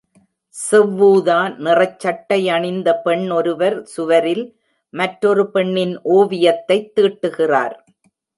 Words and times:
செவ்வூதா 0.55 1.35
நிறச் 1.57 1.99
சட்டை 1.99 2.49
அணிந்த 2.49 2.95
பெண் 2.95 3.29
ஒருவர் 3.29 3.83
சுவரில் 3.83 4.43
மற்றொரு 4.93 5.51
பெண்ணின் 5.51 6.01
ஓவியத்தைத் 6.09 6.91
தீட்டுகிறார். 6.95 7.77